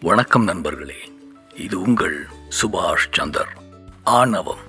வணக்கம் 0.00 0.44
நண்பர்களே. 0.44 0.94
இது 1.56 1.80
உங்கள் 1.80 2.26
சுபாஷ் 2.62 3.06
சந்தர். 3.10 3.58
ஆணவம். 4.04 4.68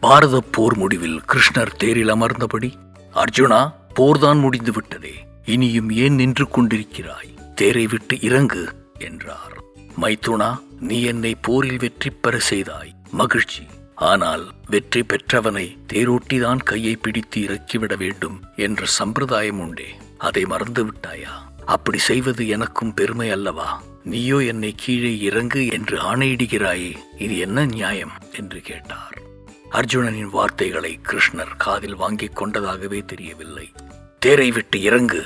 பாரத 0.00 0.40
போர் 0.40 0.76
முடிவில் 0.76 1.20
கிருஷ்ணர் 1.20 1.76
தேரில் 1.76 2.08
அமர்ந்தபடி 2.08 2.72
அர்ஜுனா 3.14 3.74
போர்தான் 3.94 4.40
முடிந்து 4.40 4.72
விட்டதே 4.72 5.26
இனியும் 5.44 5.90
ஏன் 5.90 6.14
நின்று 6.14 6.44
கொண்டிருக்கிறாய்? 6.44 7.52
தேரை 7.54 7.86
விட்டு 7.86 8.20
இறங்கு 8.20 8.92
என்றார். 8.98 9.64
மைத்துனா 10.00 10.60
நீ 10.80 11.02
என்னை 11.02 11.34
போரில் 11.34 11.78
வெற்றி 11.78 12.10
பெற 12.10 12.38
செய்தாய். 12.38 12.94
மகிழ்ச்சி. 13.10 13.66
ஆனால் 13.94 14.52
வெற்றி 14.66 15.00
பெற்றவனை 15.00 15.78
தேரோட்டிதான் 15.92 16.62
கையை 16.62 16.96
பிடித்து 16.96 17.40
இறக்கிவிட 17.40 17.96
வேண்டும் 17.96 18.42
என்ற 18.56 18.86
சம்பிரதாயம் 18.86 19.60
உண்டே. 19.60 19.88
அதை 20.18 20.44
மறந்து 20.44 20.86
விட்டாயா? 20.86 21.34
அப்படி 21.64 21.98
செய்வது 21.98 22.48
எனக்கும் 22.48 22.94
பெருமை 22.94 23.30
அல்லவா? 23.30 23.82
நீயோ 24.04 24.38
என்னை 24.42 24.74
கீழே 24.76 25.20
இறங்கு 25.20 25.66
என்று 25.66 25.98
ஆணையிடுகிறாயே 25.98 26.96
இது 27.18 27.38
என்ன 27.38 27.64
நியாயம்? 27.64 28.12
என்று 28.38 28.60
கேட்டார். 28.60 29.22
அர்ஜுனனின் 29.70 30.30
வார்த்தைகளை 30.30 31.00
கிருஷ்ணர் 31.02 31.56
காதில் 31.56 31.94
வாங்கிக் 31.94 32.42
கொண்டதாகவே 32.42 33.04
தெரியவில்லை. 33.04 33.72
தேரை 34.18 34.50
விட்டு 34.50 34.82
இறங்கு 34.82 35.24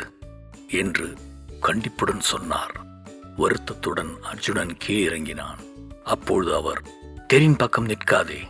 என்று 0.68 1.14
கண்டிப்புடன் 1.60 2.20
சொன்னார். 2.20 2.86
வருத்தத்துடன் 3.36 4.22
அர்ஜுனன் 4.22 4.76
கீழிறங்கினான் 4.86 5.58
அப்பொழுது 6.04 6.54
அவர் 6.54 6.82
தேரின் 7.26 7.56
பக்கம் 7.56 7.88
நிற்காதே 7.88 8.40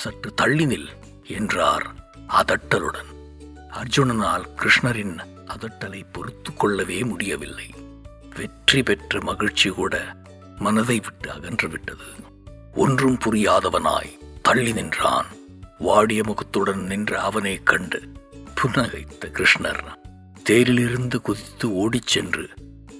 சற்று 0.00 0.34
தள்ளி 0.34 0.66
நில் 0.66 0.88
என்றார் 1.26 1.94
அதட்டலுடன். 2.28 3.10
அர்ஜுனனால் 3.70 4.44
கிருஷ்ணரின் 4.56 5.20
அதட்டலை 5.46 6.02
பொறுத்து 6.12 6.54
கொள்ளவே 6.54 7.02
முடியவில்லை. 7.02 7.70
வெற்றி 8.36 8.82
பெற்ற 8.82 9.20
மகிழ்ச்சி 9.22 9.70
கூட 9.70 10.16
மனதை 10.58 11.00
விட்டு 11.00 11.30
அகன்று 11.30 11.68
விட்டது. 11.68 12.04
ஒன்றும் 12.74 13.18
புரியாதவனாய் 13.18 14.18
தள்ளி 14.42 14.72
நின்றான். 14.72 15.26
வாடிய 15.78 16.22
முகத்துடன் 16.26 16.80
நின்ற 16.80 17.22
அவனை 17.22 17.60
கண்டு 17.62 18.02
புன்னகைத்த 18.62 19.24
கிருஷ்ணர் 19.24 19.94
தேரிலிருந்து 20.50 21.16
குதித்து 21.16 21.72
ஓடிச் 21.72 22.06
சென்று 22.06 22.48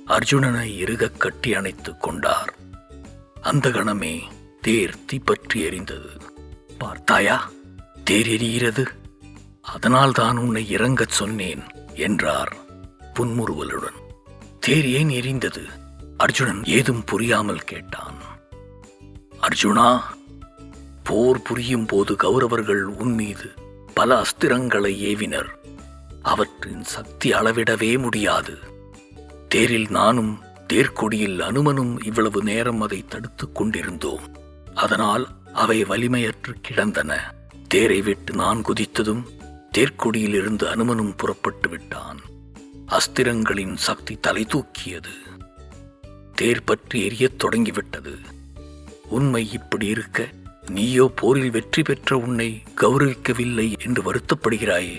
அர்ஜுனனை 0.06 0.76
இறுகக் 0.76 1.20
கட்டி 1.20 1.54
அணைத்துக் 1.54 2.00
கொண்டார். 2.00 2.54
அந்த 3.42 3.68
கணமே 3.68 4.20
தேர் 4.60 5.04
தீப்பற்றி 5.06 5.62
எரிந்தது. 5.62 6.29
பார்த்தாயா? 6.80 7.50
தேர் 8.04 8.94
அதனால் 9.60 10.12
தான் 10.12 10.36
உன்னை 10.36 10.76
இறங்கச் 10.76 11.10
சொன்னேன் 11.10 11.62
என்றார் 11.94 12.56
புன்முறுவலுடன். 13.14 13.98
தேர் 14.60 14.86
ஏன் 14.86 15.08
எரிந்தது? 15.08 15.64
அர்ஜுனன் 16.16 16.64
ஏதும் 16.64 17.04
புரியாமல் 17.04 17.58
கேட்டான். 17.58 18.14
அர்ஜுனா 19.40 20.00
போர் 21.02 21.42
புரியும் 21.42 21.86
போது 21.86 22.14
கௌரவர்கள் 22.14 22.82
உன் 22.82 23.14
மீது 23.14 23.52
பல 23.94 24.22
அஸ்திரங்களை 24.22 24.96
ஏவினர். 24.96 25.48
அவற்றின் 26.22 26.84
சக்தி 26.84 27.32
அளவிடவே 27.32 27.98
முடியாது. 27.98 28.58
தேரில் 29.48 29.86
நானும் 29.90 30.40
தேர்க்கொடியில் 30.72 31.40
அனுமனும் 31.40 32.04
இவ்வளவு 32.04 32.42
நேரம் 32.42 32.80
அதை 32.80 33.04
தடுத்துக் 33.08 33.54
கொண்டிருந்தோம். 33.54 34.36
அதனால் 34.74 35.28
அவை 35.52 35.84
வலிமையற்று 35.84 36.54
கிடந்தன. 36.60 37.34
தேரை 37.68 38.02
விட்டு 38.02 38.34
நான் 38.34 38.62
குதித்ததும் 38.62 39.22
தேர்க்கொடியிலிருந்து 39.78 40.64
அனுமனும் 40.64 41.16
புறப்பட்டு 41.16 41.68
விட்டான். 41.68 42.20
அஸ்திரங்களின் 42.88 43.74
சக்தி 43.74 44.18
தலை 44.20 44.44
தூக்கியது. 44.44 45.10
தேர் 46.34 46.64
பற்றி 46.64 47.06
எரியத் 47.06 47.38
தொடங்கிவிட்டது. 47.38 48.18
உண்மை 49.08 49.52
இப்படி 49.52 49.86
இருக்க 49.86 50.28
நீயோ 50.68 51.12
போரில் 51.16 51.50
வெற்றி 51.50 51.82
பெற்ற 51.82 52.16
உன்னை 52.16 52.62
கௌரவிக்கவில்லை 52.76 53.78
என்று 53.84 54.02
வருத்தப்படுகிறாயே. 54.02 54.98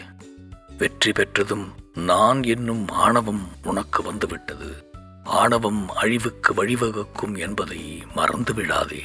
வெற்றி 0.78 1.12
பெற்றதும் 1.12 1.72
நான் 1.96 2.44
என்னும் 2.44 2.88
ஆணவம் 2.88 3.48
உனக்கு 3.64 4.04
வந்துவிட்டது. 4.04 4.90
ஆணவம் 5.24 5.90
அழிவுக்கு 5.90 6.54
வழிவகுக்கும் 6.54 7.38
என்பதை 7.38 8.04
மறந்து 8.16 8.54
விடாதே 8.54 9.04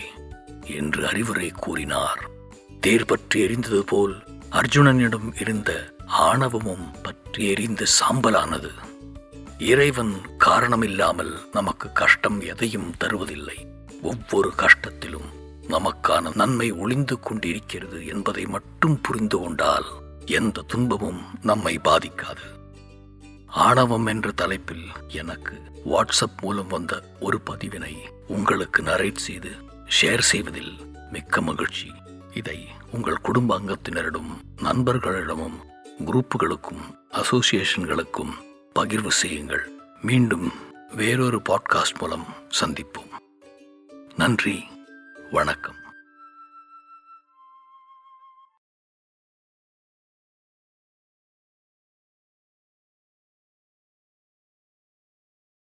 என்று 0.75 1.07
அறிவுரை 1.07 1.51
கூறினார். 1.51 2.31
தேர் 2.81 3.05
பற்றி 3.05 3.45
எரிந்தது 3.45 3.81
போல் 3.81 4.25
அர்ஜுனனிடம் 4.51 5.41
இருந்த 5.41 5.95
ஆணவமும் 6.07 6.93
பற்றி 7.03 7.49
எரிந்த 7.49 7.85
சாம்பலானது. 8.01 8.71
இறைவன் 9.59 10.37
காரணமில்லாமல் 10.39 11.49
நமக்கு 11.53 11.93
கஷ்டம் 11.93 12.41
எதையும் 12.41 12.95
தருவதில்லை. 13.05 13.67
ஒவ்வொரு 14.03 14.53
கஷ்டத்திலும் 14.57 15.29
நமக்கான 15.69 16.35
நன்மை 16.35 16.73
ஒளிந்து 16.73 17.21
கொண்டிருக்கிறது 17.21 18.07
என்பதை 18.07 18.47
மட்டும் 18.47 19.01
புரிந்து 19.01 19.39
கொண்டால் 19.39 19.85
எந்த 20.27 20.65
துன்பமும் 20.67 21.25
நம்மை 21.43 21.79
பாதிக்காது. 21.85 22.55
ஆணவம் 23.47 24.07
என்ற 24.07 24.33
தலைப்பில் 24.33 24.87
எனக்கு 25.09 25.61
வாட்ஸ்அப் 25.87 26.41
மூலம் 26.41 26.67
வந்த 26.67 27.03
ஒரு 27.21 27.41
பதிவினை 27.51 27.95
உங்களுக்கு 28.27 28.83
நரேட் 28.83 29.17
செய்து 29.17 29.51
ஷேர் 30.01 30.19
செய்வதில் 30.19 30.77
மிக்க 31.11 31.41
மகிழ்ச்சி. 31.41 31.93
இதை 32.35 32.67
உங்கள் 32.93 33.17
குடும்ப 33.17 33.61
அங்கத்தினரிடம் 33.61 34.27
நண்பர்களிடமும் 34.57 35.59
குரூப்புகளுக்கும் 36.07 36.99
அசோசியேஷன்களுக்கும் 37.13 38.31
பகிர்வு 38.75 39.09
செய்யுங்கள். 39.09 39.71
மீண்டும் 40.03 40.53
வேறொரு 40.95 41.43
பாட்காஸ்ட் 41.49 41.99
மூலம் 41.99 42.27
சந்திப்போம். 42.61 43.13
நன்றி. 44.17 44.65
வணக்கம். 45.31 45.76